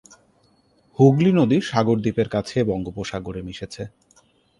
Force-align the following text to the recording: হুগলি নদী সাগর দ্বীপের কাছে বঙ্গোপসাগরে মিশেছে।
হুগলি 0.99 1.31
নদী 1.31 1.57
সাগর 1.61 1.97
দ্বীপের 2.03 2.29
কাছে 2.29 2.57
বঙ্গোপসাগরে 2.63 3.41
মিশেছে। 3.41 3.83